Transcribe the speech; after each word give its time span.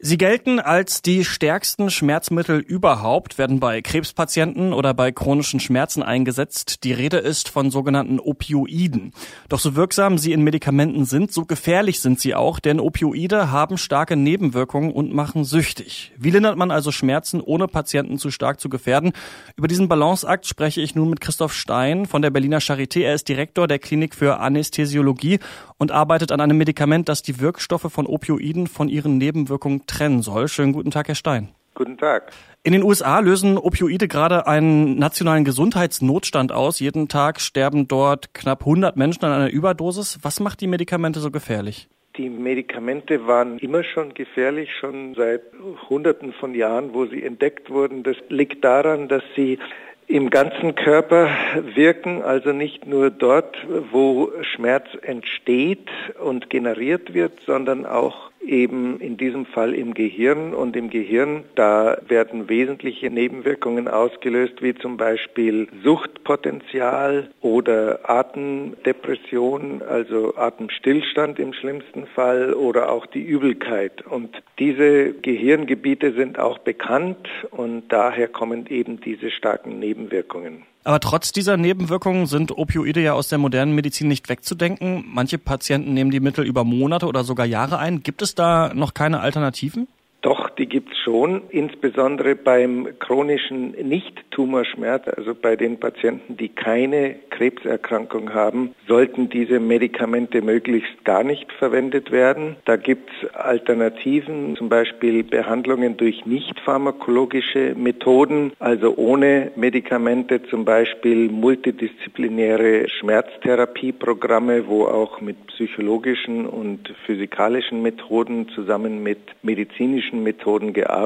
Sie 0.00 0.16
gelten 0.16 0.60
als 0.60 1.02
die 1.02 1.24
stärksten 1.24 1.90
Schmerzmittel 1.90 2.60
überhaupt, 2.60 3.36
werden 3.36 3.58
bei 3.58 3.82
Krebspatienten 3.82 4.72
oder 4.72 4.94
bei 4.94 5.10
chronischen 5.10 5.58
Schmerzen 5.58 6.04
eingesetzt. 6.04 6.84
Die 6.84 6.92
Rede 6.92 7.16
ist 7.16 7.48
von 7.48 7.72
sogenannten 7.72 8.20
Opioiden. 8.20 9.12
Doch 9.48 9.58
so 9.58 9.74
wirksam 9.74 10.16
sie 10.16 10.32
in 10.32 10.44
Medikamenten 10.44 11.04
sind, 11.04 11.32
so 11.32 11.46
gefährlich 11.46 11.98
sind 11.98 12.20
sie 12.20 12.36
auch, 12.36 12.60
denn 12.60 12.78
Opioide 12.78 13.50
haben 13.50 13.76
starke 13.76 14.14
Nebenwirkungen 14.14 14.92
und 14.92 15.12
machen 15.12 15.42
süchtig. 15.42 16.12
Wie 16.16 16.30
lindert 16.30 16.56
man 16.56 16.70
also 16.70 16.92
Schmerzen, 16.92 17.40
ohne 17.40 17.66
Patienten 17.66 18.18
zu 18.18 18.30
stark 18.30 18.60
zu 18.60 18.68
gefährden? 18.68 19.10
Über 19.56 19.66
diesen 19.66 19.88
Balanceakt 19.88 20.46
spreche 20.46 20.80
ich 20.80 20.94
nun 20.94 21.10
mit 21.10 21.20
Christoph 21.20 21.52
Stein 21.52 22.06
von 22.06 22.22
der 22.22 22.30
Berliner 22.30 22.60
Charité. 22.60 23.00
Er 23.00 23.14
ist 23.14 23.28
Direktor 23.28 23.66
der 23.66 23.80
Klinik 23.80 24.14
für 24.14 24.38
Anästhesiologie 24.38 25.40
und 25.78 25.92
arbeitet 25.92 26.32
an 26.32 26.40
einem 26.40 26.58
Medikament, 26.58 27.08
das 27.08 27.22
die 27.22 27.40
Wirkstoffe 27.40 27.90
von 27.90 28.06
Opioiden 28.06 28.66
von 28.66 28.88
ihren 28.88 29.16
Nebenwirkungen 29.18 29.86
trennen 29.86 30.22
soll. 30.22 30.48
Schönen 30.48 30.72
guten 30.72 30.90
Tag, 30.90 31.08
Herr 31.08 31.14
Stein. 31.14 31.48
Guten 31.74 31.96
Tag. 31.96 32.32
In 32.64 32.72
den 32.72 32.82
USA 32.82 33.20
lösen 33.20 33.56
Opioide 33.56 34.08
gerade 34.08 34.48
einen 34.48 34.98
nationalen 34.98 35.44
Gesundheitsnotstand 35.44 36.50
aus. 36.50 36.80
Jeden 36.80 37.06
Tag 37.06 37.40
sterben 37.40 37.86
dort 37.86 38.34
knapp 38.34 38.62
100 38.62 38.96
Menschen 38.96 39.24
an 39.24 39.32
einer 39.32 39.50
Überdosis. 39.50 40.18
Was 40.22 40.40
macht 40.40 40.60
die 40.60 40.66
Medikamente 40.66 41.20
so 41.20 41.30
gefährlich? 41.30 41.88
Die 42.16 42.28
Medikamente 42.28 43.28
waren 43.28 43.58
immer 43.60 43.84
schon 43.84 44.12
gefährlich, 44.12 44.70
schon 44.80 45.14
seit 45.14 45.42
Hunderten 45.88 46.32
von 46.32 46.52
Jahren, 46.52 46.92
wo 46.92 47.06
sie 47.06 47.22
entdeckt 47.22 47.70
wurden. 47.70 48.02
Das 48.02 48.16
liegt 48.28 48.64
daran, 48.64 49.06
dass 49.06 49.22
sie 49.36 49.60
im 50.08 50.30
ganzen 50.30 50.74
Körper 50.74 51.28
wirken, 51.74 52.22
also 52.22 52.52
nicht 52.52 52.86
nur 52.86 53.10
dort, 53.10 53.56
wo 53.92 54.32
Schmerz 54.40 54.86
entsteht 55.02 55.88
und 56.18 56.48
generiert 56.48 57.12
wird, 57.12 57.40
sondern 57.44 57.84
auch 57.84 58.30
eben 58.48 59.00
in 59.00 59.16
diesem 59.16 59.46
Fall 59.46 59.74
im 59.74 59.94
Gehirn. 59.94 60.54
Und 60.54 60.76
im 60.76 60.90
Gehirn, 60.90 61.44
da 61.54 61.98
werden 62.08 62.48
wesentliche 62.48 63.10
Nebenwirkungen 63.10 63.88
ausgelöst, 63.88 64.62
wie 64.62 64.74
zum 64.74 64.96
Beispiel 64.96 65.68
Suchtpotenzial 65.84 67.30
oder 67.40 68.00
Atemdepression, 68.08 69.82
also 69.82 70.36
Atemstillstand 70.36 71.38
im 71.38 71.52
schlimmsten 71.52 72.06
Fall 72.06 72.54
oder 72.54 72.90
auch 72.90 73.06
die 73.06 73.22
Übelkeit. 73.22 74.06
Und 74.06 74.42
diese 74.58 75.12
Gehirngebiete 75.12 76.12
sind 76.12 76.38
auch 76.38 76.58
bekannt 76.58 77.28
und 77.50 77.84
daher 77.88 78.28
kommen 78.28 78.66
eben 78.68 79.00
diese 79.00 79.30
starken 79.30 79.78
Nebenwirkungen. 79.78 80.64
Aber 80.88 81.00
trotz 81.00 81.32
dieser 81.32 81.58
Nebenwirkungen 81.58 82.24
sind 82.24 82.56
Opioide 82.56 83.02
ja 83.02 83.12
aus 83.12 83.28
der 83.28 83.36
modernen 83.36 83.74
Medizin 83.74 84.08
nicht 84.08 84.30
wegzudenken. 84.30 85.04
Manche 85.06 85.36
Patienten 85.36 85.92
nehmen 85.92 86.10
die 86.10 86.18
Mittel 86.18 86.46
über 86.46 86.64
Monate 86.64 87.06
oder 87.06 87.24
sogar 87.24 87.44
Jahre 87.44 87.76
ein. 87.76 88.02
Gibt 88.02 88.22
es 88.22 88.34
da 88.34 88.72
noch 88.72 88.94
keine 88.94 89.20
Alternativen? 89.20 89.86
Doch, 90.22 90.48
die 90.48 90.64
gibt 90.64 90.87
schon, 91.08 91.40
insbesondere 91.48 92.34
beim 92.34 92.86
chronischen 92.98 93.70
Nicht-Tumorschmerz, 93.70 95.08
also 95.16 95.34
bei 95.34 95.56
den 95.56 95.80
Patienten, 95.80 96.36
die 96.36 96.50
keine 96.50 97.16
Krebserkrankung 97.30 98.34
haben, 98.34 98.74
sollten 98.86 99.30
diese 99.30 99.58
Medikamente 99.58 100.42
möglichst 100.42 101.02
gar 101.04 101.24
nicht 101.24 101.50
verwendet 101.54 102.10
werden. 102.10 102.56
Da 102.66 102.76
gibt 102.76 103.10
es 103.10 103.34
Alternativen, 103.34 104.54
zum 104.56 104.68
Beispiel 104.68 105.24
Behandlungen 105.24 105.96
durch 105.96 106.26
nicht 106.26 106.60
pharmakologische 106.60 107.74
Methoden, 107.74 108.52
also 108.58 108.94
ohne 108.98 109.50
Medikamente, 109.56 110.42
zum 110.50 110.66
Beispiel 110.66 111.30
multidisziplinäre 111.30 112.86
Schmerztherapieprogramme, 112.90 114.68
wo 114.68 114.84
auch 114.84 115.22
mit 115.22 115.38
psychologischen 115.46 116.44
und 116.44 116.92
physikalischen 117.06 117.80
Methoden 117.80 118.50
zusammen 118.50 119.02
mit 119.02 119.20
medizinischen 119.42 120.22
Methoden 120.22 120.74
gearbeitet 120.74 120.97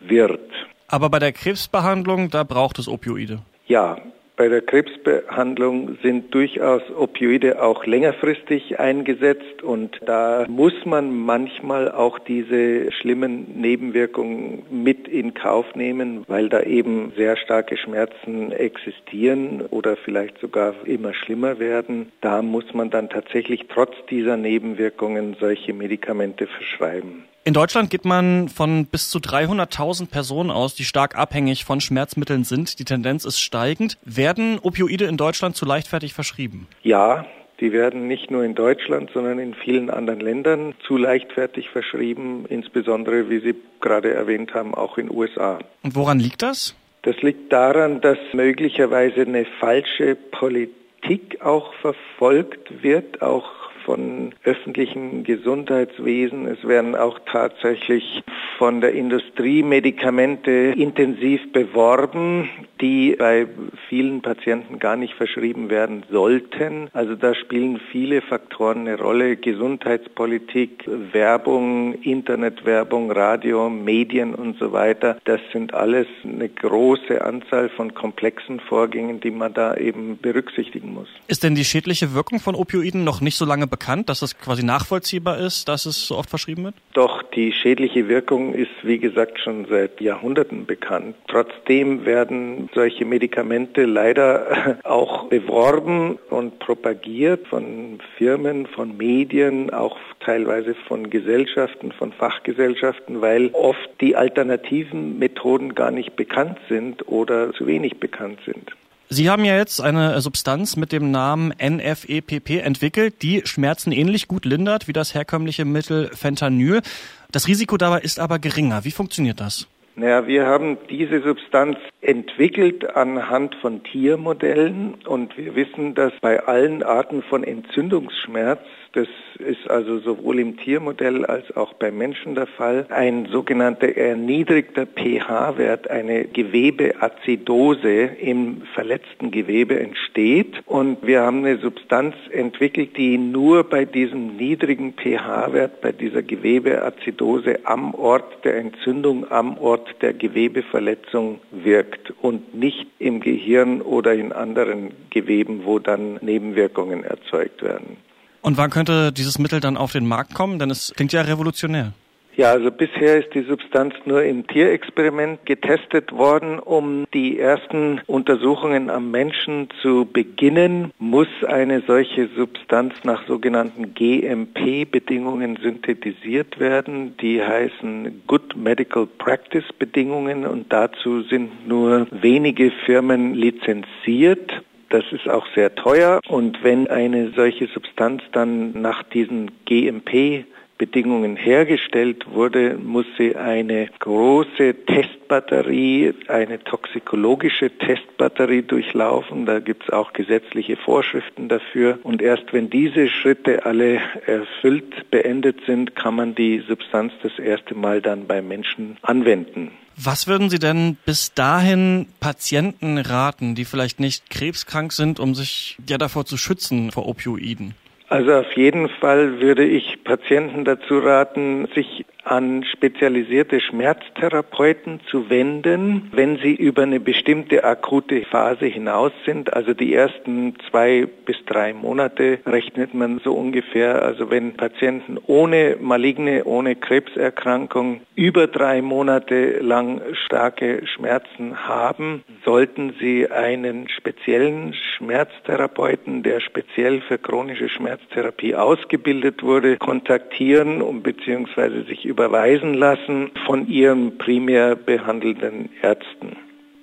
wird. 0.00 0.40
Aber 0.88 1.08
bei 1.10 1.18
der 1.18 1.32
Krebsbehandlung, 1.32 2.30
da 2.30 2.44
braucht 2.44 2.78
es 2.78 2.88
Opioide. 2.88 3.40
Ja, 3.66 3.96
bei 4.36 4.48
der 4.48 4.62
Krebsbehandlung 4.62 5.98
sind 6.02 6.34
durchaus 6.34 6.82
Opioide 6.96 7.62
auch 7.62 7.86
längerfristig 7.86 8.80
eingesetzt 8.80 9.62
und 9.62 10.00
da 10.06 10.44
muss 10.48 10.72
man 10.84 11.14
manchmal 11.16 11.90
auch 11.90 12.18
diese 12.18 12.90
schlimmen 12.92 13.60
Nebenwirkungen 13.60 14.64
mit 14.70 15.06
in 15.06 15.34
Kauf 15.34 15.74
nehmen, 15.74 16.24
weil 16.26 16.48
da 16.48 16.62
eben 16.62 17.12
sehr 17.16 17.36
starke 17.36 17.76
Schmerzen 17.76 18.50
existieren 18.50 19.62
oder 19.70 19.96
vielleicht 19.96 20.38
sogar 20.38 20.74
immer 20.84 21.14
schlimmer 21.14 21.58
werden. 21.58 22.10
Da 22.20 22.42
muss 22.42 22.74
man 22.74 22.90
dann 22.90 23.08
tatsächlich 23.08 23.66
trotz 23.72 23.94
dieser 24.10 24.36
Nebenwirkungen 24.36 25.36
solche 25.38 25.72
Medikamente 25.72 26.46
verschreiben. 26.46 27.24
In 27.46 27.52
Deutschland 27.52 27.90
geht 27.90 28.06
man 28.06 28.48
von 28.48 28.86
bis 28.86 29.10
zu 29.10 29.18
300.000 29.18 30.08
Personen 30.08 30.50
aus, 30.50 30.74
die 30.74 30.84
stark 30.84 31.14
abhängig 31.14 31.66
von 31.66 31.82
Schmerzmitteln 31.82 32.42
sind. 32.42 32.78
Die 32.78 32.86
Tendenz 32.86 33.26
ist 33.26 33.38
steigend. 33.38 33.98
Werden 34.24 34.58
Opioide 34.62 35.04
in 35.04 35.18
Deutschland 35.18 35.54
zu 35.54 35.66
leichtfertig 35.66 36.14
verschrieben? 36.14 36.66
Ja, 36.82 37.26
die 37.60 37.72
werden 37.72 38.08
nicht 38.08 38.30
nur 38.30 38.42
in 38.42 38.54
Deutschland, 38.54 39.10
sondern 39.12 39.38
in 39.38 39.52
vielen 39.52 39.90
anderen 39.90 40.20
Ländern 40.20 40.72
zu 40.86 40.96
leichtfertig 40.96 41.68
verschrieben, 41.68 42.46
insbesondere, 42.48 43.28
wie 43.28 43.40
Sie 43.40 43.54
gerade 43.82 44.14
erwähnt 44.14 44.54
haben, 44.54 44.74
auch 44.74 44.96
in 44.96 45.10
USA. 45.10 45.58
Und 45.82 45.94
woran 45.94 46.20
liegt 46.20 46.40
das? 46.40 46.74
Das 47.02 47.20
liegt 47.20 47.52
daran, 47.52 48.00
dass 48.00 48.16
möglicherweise 48.32 49.20
eine 49.20 49.44
falsche 49.60 50.14
Politik 50.14 51.42
auch 51.42 51.74
verfolgt 51.82 52.82
wird, 52.82 53.20
auch 53.20 53.63
von 53.84 54.34
öffentlichen 54.44 55.24
Gesundheitswesen. 55.24 56.46
Es 56.46 56.66
werden 56.66 56.94
auch 56.94 57.18
tatsächlich 57.30 58.22
von 58.58 58.80
der 58.80 58.92
Industrie 58.92 59.62
Medikamente 59.62 60.50
intensiv 60.76 61.52
beworben, 61.52 62.48
die 62.80 63.16
bei 63.18 63.46
vielen 63.88 64.22
Patienten 64.22 64.78
gar 64.78 64.96
nicht 64.96 65.14
verschrieben 65.14 65.70
werden 65.70 66.04
sollten. 66.10 66.88
Also 66.92 67.14
da 67.14 67.34
spielen 67.34 67.80
viele 67.90 68.22
Faktoren 68.22 68.80
eine 68.80 68.98
Rolle. 68.98 69.36
Gesundheitspolitik, 69.36 70.84
Werbung, 71.12 71.94
Internetwerbung, 72.02 73.10
Radio, 73.10 73.68
Medien 73.70 74.34
und 74.34 74.58
so 74.58 74.72
weiter. 74.72 75.18
Das 75.24 75.40
sind 75.52 75.74
alles 75.74 76.06
eine 76.22 76.48
große 76.48 77.24
Anzahl 77.24 77.68
von 77.68 77.94
komplexen 77.94 78.60
Vorgängen, 78.60 79.20
die 79.20 79.30
man 79.30 79.54
da 79.54 79.76
eben 79.76 80.18
berücksichtigen 80.20 80.94
muss. 80.94 81.08
Ist 81.28 81.42
denn 81.42 81.54
die 81.54 81.64
schädliche 81.64 82.14
Wirkung 82.14 82.40
von 82.40 82.54
Opioiden 82.54 83.04
noch 83.04 83.20
nicht 83.20 83.36
so 83.36 83.44
lange 83.44 83.66
bekannt, 83.74 84.08
dass 84.08 84.22
es 84.22 84.38
quasi 84.38 84.62
nachvollziehbar 84.62 85.38
ist, 85.38 85.68
dass 85.68 85.84
es 85.84 86.06
so 86.06 86.16
oft 86.16 86.30
verschrieben 86.30 86.62
wird? 86.62 86.76
Doch, 86.92 87.24
die 87.24 87.52
schädliche 87.52 88.08
Wirkung 88.08 88.54
ist, 88.54 88.70
wie 88.84 88.98
gesagt, 88.98 89.40
schon 89.40 89.66
seit 89.68 90.00
Jahrhunderten 90.00 90.64
bekannt. 90.64 91.16
Trotzdem 91.26 92.04
werden 92.06 92.70
solche 92.72 93.04
Medikamente 93.04 93.84
leider 93.84 94.78
auch 94.84 95.24
beworben 95.24 96.18
und 96.30 96.60
propagiert 96.60 97.48
von 97.48 97.98
Firmen, 98.16 98.66
von 98.66 98.96
Medien, 98.96 99.70
auch 99.70 99.96
teilweise 100.20 100.76
von 100.86 101.10
Gesellschaften, 101.10 101.90
von 101.90 102.12
Fachgesellschaften, 102.12 103.20
weil 103.20 103.50
oft 103.54 103.90
die 104.00 104.14
alternativen 104.14 105.18
Methoden 105.18 105.74
gar 105.74 105.90
nicht 105.90 106.14
bekannt 106.14 106.58
sind 106.68 107.08
oder 107.08 107.52
zu 107.52 107.66
wenig 107.66 107.98
bekannt 107.98 108.38
sind. 108.46 108.70
Sie 109.10 109.28
haben 109.28 109.44
ja 109.44 109.56
jetzt 109.56 109.80
eine 109.80 110.20
Substanz 110.20 110.76
mit 110.76 110.90
dem 110.90 111.10
Namen 111.10 111.50
NFEPP 111.50 112.62
entwickelt, 112.64 113.22
die 113.22 113.42
Schmerzen 113.44 113.92
ähnlich 113.92 114.28
gut 114.28 114.44
lindert 114.44 114.88
wie 114.88 114.92
das 114.92 115.14
herkömmliche 115.14 115.64
Mittel 115.64 116.10
Fentanyl. 116.14 116.82
Das 117.30 117.46
Risiko 117.46 117.76
dabei 117.76 118.00
ist 118.00 118.18
aber 118.18 118.38
geringer. 118.38 118.84
Wie 118.84 118.90
funktioniert 118.90 119.40
das? 119.40 119.66
Naja, 119.96 120.26
wir 120.26 120.46
haben 120.46 120.76
diese 120.90 121.20
Substanz 121.22 121.78
entwickelt 122.00 122.96
anhand 122.96 123.54
von 123.56 123.84
Tiermodellen 123.84 124.96
und 125.06 125.38
wir 125.38 125.54
wissen, 125.54 125.94
dass 125.94 126.12
bei 126.20 126.40
allen 126.40 126.82
Arten 126.82 127.22
von 127.22 127.44
Entzündungsschmerz 127.44 128.60
das 128.94 129.08
ist 129.40 129.68
also 129.68 129.98
sowohl 129.98 130.38
im 130.38 130.56
Tiermodell 130.56 131.24
als 131.24 131.56
auch 131.56 131.72
beim 131.72 131.98
Menschen 131.98 132.36
der 132.36 132.46
Fall. 132.46 132.86
Ein 132.90 133.26
sogenannter 133.26 133.88
erniedrigter 133.88 134.86
pH-Wert, 134.86 135.90
eine 135.90 136.26
Gewebeazidose 136.26 137.90
im 137.90 138.62
verletzten 138.72 139.32
Gewebe 139.32 139.80
entsteht. 139.80 140.62
Und 140.66 141.04
wir 141.04 141.22
haben 141.22 141.38
eine 141.38 141.58
Substanz 141.58 142.14
entwickelt, 142.30 142.96
die 142.96 143.18
nur 143.18 143.64
bei 143.64 143.84
diesem 143.84 144.36
niedrigen 144.36 144.94
pH-Wert, 144.94 145.80
bei 145.80 145.90
dieser 145.90 146.22
Gewebeazidose 146.22 147.58
am 147.64 147.94
Ort 147.94 148.44
der 148.44 148.58
Entzündung, 148.58 149.28
am 149.28 149.58
Ort 149.58 149.83
der 150.00 150.14
Gewebeverletzung 150.14 151.40
wirkt 151.50 152.12
und 152.22 152.54
nicht 152.54 152.86
im 152.98 153.20
Gehirn 153.20 153.80
oder 153.80 154.14
in 154.14 154.32
anderen 154.32 154.92
Geweben, 155.10 155.62
wo 155.64 155.78
dann 155.78 156.18
Nebenwirkungen 156.22 157.04
erzeugt 157.04 157.62
werden. 157.62 157.96
Und 158.42 158.58
wann 158.58 158.70
könnte 158.70 159.12
dieses 159.12 159.38
Mittel 159.38 159.60
dann 159.60 159.76
auf 159.76 159.92
den 159.92 160.06
Markt 160.06 160.34
kommen? 160.34 160.58
Denn 160.58 160.70
es 160.70 160.92
klingt 160.94 161.12
ja 161.12 161.22
revolutionär. 161.22 161.92
Ja, 162.36 162.50
also 162.50 162.72
bisher 162.72 163.18
ist 163.18 163.32
die 163.32 163.42
Substanz 163.42 163.94
nur 164.06 164.24
im 164.24 164.44
Tierexperiment 164.48 165.46
getestet 165.46 166.10
worden. 166.10 166.58
Um 166.58 167.06
die 167.14 167.38
ersten 167.38 168.00
Untersuchungen 168.06 168.90
am 168.90 169.12
Menschen 169.12 169.68
zu 169.80 170.04
beginnen, 170.04 170.92
muss 170.98 171.28
eine 171.46 171.82
solche 171.86 172.28
Substanz 172.36 172.94
nach 173.04 173.24
sogenannten 173.28 173.94
GMP-Bedingungen 173.94 175.58
synthetisiert 175.62 176.58
werden. 176.58 177.16
Die 177.18 177.40
heißen 177.40 178.22
Good 178.26 178.56
Medical 178.56 179.06
Practice 179.06 179.72
Bedingungen 179.78 180.44
und 180.44 180.72
dazu 180.72 181.22
sind 181.22 181.68
nur 181.68 182.08
wenige 182.10 182.72
Firmen 182.84 183.34
lizenziert. 183.34 184.60
Das 184.90 185.04
ist 185.12 185.28
auch 185.28 185.46
sehr 185.54 185.74
teuer 185.76 186.20
und 186.28 186.62
wenn 186.64 186.88
eine 186.88 187.30
solche 187.30 187.68
Substanz 187.68 188.22
dann 188.32 188.80
nach 188.80 189.04
diesen 189.04 189.50
GMP 189.66 190.44
Bedingungen 190.78 191.36
hergestellt 191.36 192.26
wurde, 192.30 192.76
muss 192.76 193.06
sie 193.16 193.36
eine 193.36 193.88
große 194.00 194.74
Testbatterie, 194.86 196.14
eine 196.28 196.62
toxikologische 196.62 197.70
Testbatterie 197.70 198.62
durchlaufen. 198.62 199.46
Da 199.46 199.60
gibt 199.60 199.84
es 199.84 199.90
auch 199.90 200.12
gesetzliche 200.12 200.76
Vorschriften 200.76 201.48
dafür. 201.48 201.98
Und 202.02 202.20
erst 202.20 202.52
wenn 202.52 202.70
diese 202.70 203.08
Schritte 203.08 203.64
alle 203.64 204.00
erfüllt, 204.26 205.10
beendet 205.10 205.60
sind, 205.66 205.94
kann 205.94 206.16
man 206.16 206.34
die 206.34 206.62
Substanz 206.66 207.12
das 207.22 207.38
erste 207.38 207.74
Mal 207.74 208.02
dann 208.02 208.26
bei 208.26 208.42
Menschen 208.42 208.96
anwenden. 209.02 209.70
Was 209.96 210.26
würden 210.26 210.50
Sie 210.50 210.58
denn 210.58 210.96
bis 211.04 211.34
dahin 211.34 212.08
Patienten 212.18 212.98
raten, 212.98 213.54
die 213.54 213.64
vielleicht 213.64 214.00
nicht 214.00 214.28
krebskrank 214.28 214.92
sind, 214.92 215.20
um 215.20 215.36
sich 215.36 215.76
ja 215.88 215.98
davor 215.98 216.24
zu 216.26 216.36
schützen 216.36 216.90
vor 216.90 217.06
Opioiden? 217.06 217.74
Also 218.14 218.32
auf 218.32 218.52
jeden 218.52 218.88
Fall 218.88 219.40
würde 219.40 219.64
ich 219.64 220.04
Patienten 220.04 220.64
dazu 220.64 221.00
raten, 221.00 221.66
sich 221.74 222.04
an 222.24 222.64
spezialisierte 222.64 223.60
Schmerztherapeuten 223.60 225.00
zu 225.10 225.28
wenden, 225.28 226.10
wenn 226.12 226.38
sie 226.38 226.54
über 226.54 226.82
eine 226.82 227.00
bestimmte 227.00 227.64
akute 227.64 228.22
Phase 228.22 228.66
hinaus 228.66 229.12
sind. 229.26 229.52
Also 229.52 229.74
die 229.74 229.92
ersten 229.94 230.54
zwei 230.70 231.06
bis 231.26 231.36
drei 231.44 231.74
Monate 231.74 232.38
rechnet 232.46 232.94
man 232.94 233.20
so 233.22 233.34
ungefähr. 233.34 234.02
Also 234.02 234.30
wenn 234.30 234.54
Patienten 234.54 235.18
ohne 235.26 235.76
maligne, 235.80 236.44
ohne 236.44 236.76
Krebserkrankung 236.76 238.00
über 238.14 238.46
drei 238.46 238.80
Monate 238.80 239.58
lang 239.58 240.00
starke 240.12 240.86
Schmerzen 240.86 241.66
haben, 241.68 242.24
sollten 242.44 242.94
sie 243.00 243.30
einen 243.30 243.88
speziellen 243.88 244.72
Schmerztherapeuten, 244.72 246.22
der 246.22 246.40
speziell 246.40 247.02
für 247.02 247.18
chronische 247.18 247.68
Schmerztherapie 248.04 248.54
ausgebildet 248.54 249.42
wurde, 249.42 249.76
kontaktieren 249.76 250.82
und 250.82 251.02
beziehungsweise 251.02 251.84
sich 251.84 252.04
überweisen 252.04 252.74
lassen 252.74 253.30
von 253.46 253.68
ihren 253.68 254.18
primär 254.18 254.76
behandelnden 254.76 255.70
Ärzten. 255.82 256.36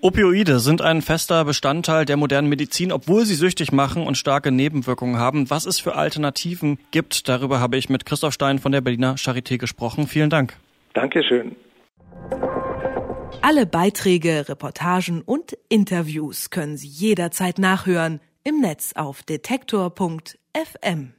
Opioide 0.03 0.59
sind 0.59 0.81
ein 0.81 1.03
fester 1.03 1.45
Bestandteil 1.45 2.06
der 2.06 2.18
modernen 2.18 2.50
Medizin, 2.50 2.91
obwohl 2.91 3.23
sie 3.25 3.35
süchtig 3.35 3.71
machen 3.71 4.07
und 4.07 4.18
starke 4.18 4.51
Nebenwirkungen 4.51 5.18
haben. 5.18 5.50
Was 5.51 5.68
es 5.68 5.79
für 5.79 5.95
Alternativen 5.95 6.79
gibt, 6.89 7.29
darüber 7.29 7.59
habe 7.59 7.77
ich 7.77 7.88
mit 7.88 8.06
Christoph 8.06 8.33
Stein 8.33 8.57
von 8.57 8.71
der 8.71 8.81
Berliner 8.81 9.15
Charité 9.15 9.59
gesprochen. 9.59 10.07
Vielen 10.07 10.31
Dank. 10.31 10.57
Dankeschön. 10.94 11.56
Alle 13.44 13.65
Beiträge, 13.68 14.50
Reportagen 14.50 15.21
und 15.21 15.56
Interviews 15.69 16.50
können 16.50 16.77
Sie 16.77 16.88
jederzeit 16.88 17.59
nachhören 17.59 18.19
im 18.44 18.59
Netz 18.59 18.94
auf 18.95 19.21
detektor.fm. 19.21 20.40
FM. 20.56 21.13